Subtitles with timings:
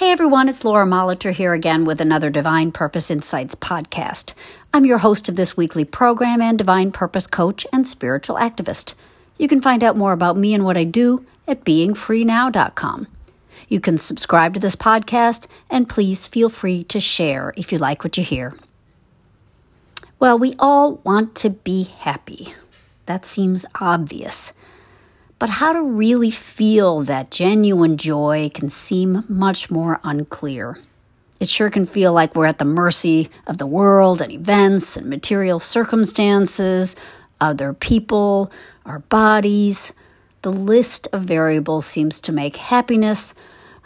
[0.00, 4.32] Hey everyone, it's Laura Molitor here again with another Divine Purpose Insights podcast.
[4.72, 8.94] I'm your host of this weekly program and Divine Purpose coach and spiritual activist.
[9.36, 13.08] You can find out more about me and what I do at beingfreenow.com.
[13.68, 18.02] You can subscribe to this podcast and please feel free to share if you like
[18.02, 18.54] what you hear.
[20.18, 22.54] Well, we all want to be happy.
[23.04, 24.54] That seems obvious.
[25.40, 30.78] But how to really feel that genuine joy can seem much more unclear.
[31.40, 35.08] It sure can feel like we're at the mercy of the world and events and
[35.08, 36.94] material circumstances,
[37.40, 38.52] other people,
[38.84, 39.94] our bodies.
[40.42, 43.32] The list of variables seems to make happiness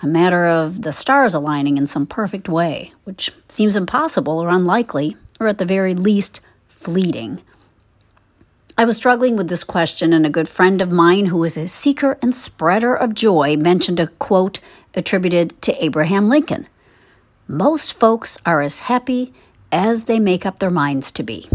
[0.03, 5.17] a matter of the stars aligning in some perfect way, which seems impossible or unlikely,
[5.39, 7.43] or at the very least, fleeting.
[8.77, 11.69] I was struggling with this question, and a good friend of mine who is a
[11.69, 14.59] seeker and spreader of joy mentioned a quote
[14.95, 16.67] attributed to Abraham Lincoln
[17.47, 19.33] Most folks are as happy
[19.71, 21.49] as they make up their minds to be.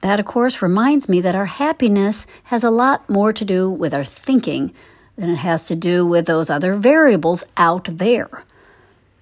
[0.00, 3.94] That, of course, reminds me that our happiness has a lot more to do with
[3.94, 4.74] our thinking
[5.14, 8.42] than it has to do with those other variables out there.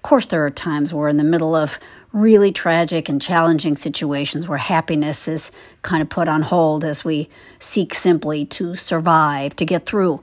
[0.05, 1.79] Of course, there are times we're in the middle of
[2.13, 7.27] really tragic and challenging situations where happiness is kind of put on hold as we
[7.57, 10.21] seek simply to survive, to get through.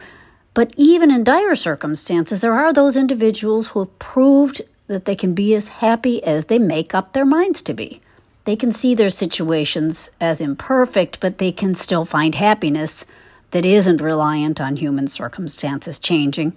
[0.55, 5.34] But even in dire circumstances, there are those individuals who have proved that they can
[5.34, 8.00] be as happy as they make up their minds to be.
[8.44, 13.05] They can see their situations as imperfect, but they can still find happiness
[13.50, 16.56] that isn't reliant on human circumstances changing,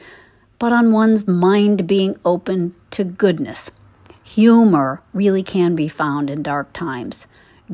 [0.59, 3.71] but on one's mind being open to goodness
[4.25, 7.27] Humor really can be found in dark times,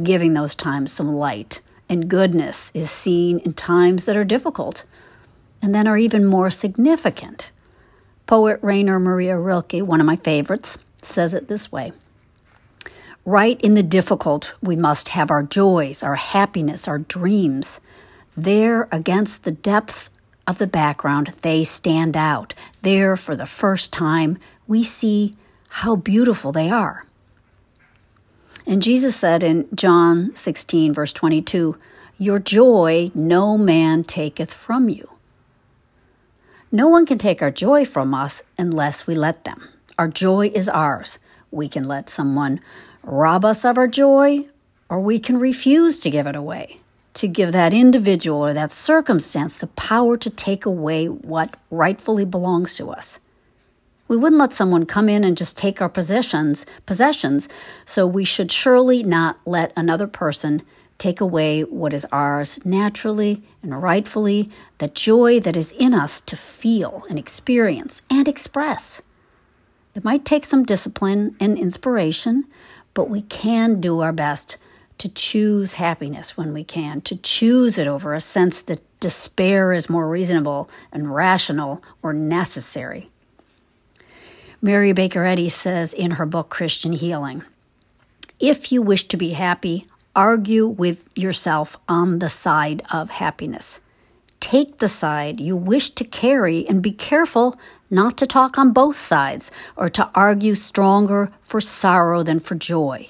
[0.03, 4.83] giving those times some light, and goodness is seen in times that are difficult
[5.61, 7.51] and then are even more significant.
[8.25, 11.93] Poet Rainer Maria Rilke, one of my favorites, says it this way
[13.23, 17.79] Right in the difficult, we must have our joys, our happiness, our dreams.
[18.35, 20.09] There, against the depth
[20.51, 22.53] of the background, they stand out.
[22.81, 25.33] There, for the first time, we see
[25.69, 27.05] how beautiful they are.
[28.67, 31.77] And Jesus said in John 16, verse 22,
[32.17, 35.09] Your joy no man taketh from you.
[36.69, 39.69] No one can take our joy from us unless we let them.
[39.97, 41.17] Our joy is ours.
[41.49, 42.59] We can let someone
[43.03, 44.47] rob us of our joy,
[44.89, 46.79] or we can refuse to give it away,
[47.13, 52.75] to give that individual or that circumstance the power to take away what rightfully belongs
[52.77, 53.19] to us.
[54.07, 57.47] We wouldn't let someone come in and just take our possessions, possessions,
[57.85, 60.61] so we should surely not let another person
[60.97, 66.35] take away what is ours naturally and rightfully, the joy that is in us to
[66.35, 69.01] feel and experience and express.
[69.95, 72.45] It might take some discipline and inspiration,
[72.93, 74.57] but we can do our best
[75.01, 79.89] to choose happiness when we can, to choose it over a sense that despair is
[79.89, 83.09] more reasonable and rational or necessary.
[84.61, 87.41] Mary Baker Eddy says in her book Christian Healing
[88.39, 93.79] If you wish to be happy, argue with yourself on the side of happiness.
[94.39, 97.57] Take the side you wish to carry and be careful
[97.89, 103.07] not to talk on both sides or to argue stronger for sorrow than for joy.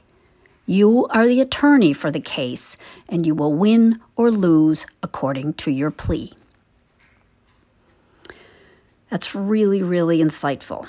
[0.72, 2.78] You are the attorney for the case,
[3.10, 6.32] and you will win or lose according to your plea.
[9.10, 10.88] That's really, really insightful.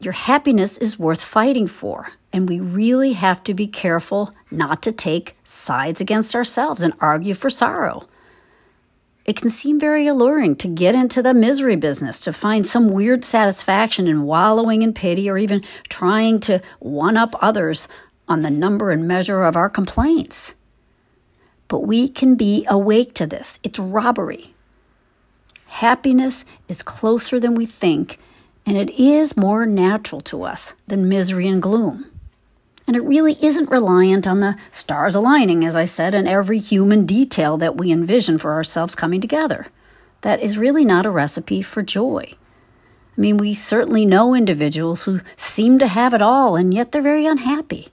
[0.00, 4.90] Your happiness is worth fighting for, and we really have to be careful not to
[4.90, 8.08] take sides against ourselves and argue for sorrow.
[9.24, 13.24] It can seem very alluring to get into the misery business, to find some weird
[13.24, 17.86] satisfaction in wallowing in pity or even trying to one up others
[18.28, 20.54] on the number and measure of our complaints.
[21.68, 23.60] But we can be awake to this.
[23.62, 24.54] It's robbery.
[25.66, 28.18] Happiness is closer than we think
[28.66, 32.06] and it is more natural to us than misery and gloom.
[32.86, 37.06] And it really isn't reliant on the stars aligning, as I said, and every human
[37.06, 39.66] detail that we envision for ourselves coming together.
[40.20, 42.32] That is really not a recipe for joy.
[43.16, 47.00] I mean, we certainly know individuals who seem to have it all, and yet they're
[47.00, 47.88] very unhappy.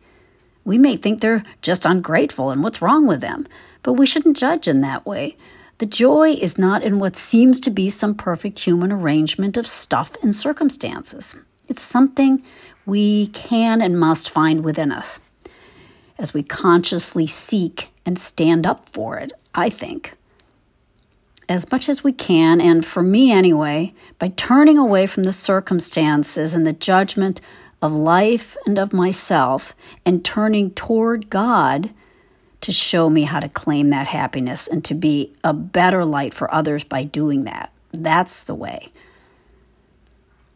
[0.64, 3.48] We may think they're just ungrateful and what's wrong with them,
[3.84, 5.36] but we shouldn't judge in that way.
[5.80, 10.16] The joy is not in what seems to be some perfect human arrangement of stuff
[10.22, 11.36] and circumstances.
[11.68, 12.44] It's something
[12.86, 15.20] we can and must find within us
[16.20, 20.14] as we consciously seek and stand up for it, I think.
[21.52, 26.54] as much as we can, and for me anyway, by turning away from the circumstances
[26.54, 27.42] and the judgment
[27.82, 29.76] of life and of myself
[30.06, 31.92] and turning toward God
[32.62, 36.54] to show me how to claim that happiness and to be a better light for
[36.54, 37.72] others by doing that.
[37.92, 38.90] That's the way.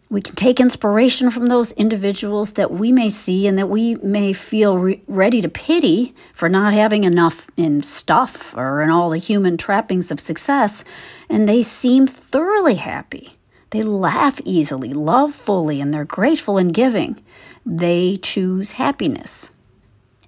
[0.08, 4.34] We can take inspiration from those individuals that we may see and that we may
[4.34, 9.18] feel re- ready to pity for not having enough in stuff or in all the
[9.18, 10.84] human trappings of success,
[11.28, 13.34] and they seem thoroughly happy.
[13.72, 17.20] They laugh easily, love fully, and they're grateful and giving.
[17.66, 19.50] They choose happiness.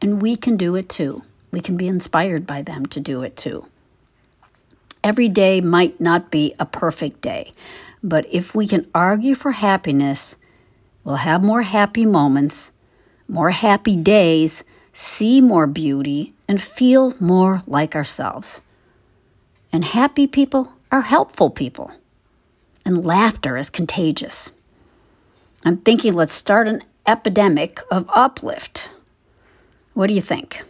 [0.02, 1.24] And we can do it too.
[1.52, 3.66] We can be inspired by them to do it too.
[5.04, 7.54] Every day might not be a perfect day,
[8.04, 10.36] but if we can argue for happiness,
[11.04, 12.72] we'll have more happy moments,
[13.28, 18.62] more happy days, see more beauty, and feel more like ourselves.
[19.72, 21.92] And happy people are helpful people,
[22.88, 24.54] and laughter is contagious.
[25.66, 28.90] I'm thinking let's start an epidemic of uplift.
[29.94, 30.64] What do you think?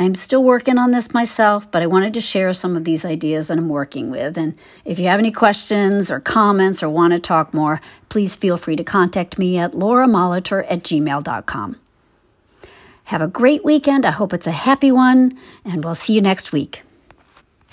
[0.00, 3.46] I'm still working on this myself, but I wanted to share some of these ideas
[3.46, 4.36] that I'm working with.
[4.36, 8.56] And if you have any questions or comments or want to talk more, please feel
[8.56, 11.76] free to contact me at lauramolitor at gmail.com.
[13.04, 14.04] Have a great weekend.
[14.04, 16.83] I hope it's a happy one, and we'll see you next week.